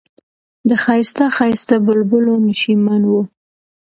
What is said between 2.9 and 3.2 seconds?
و.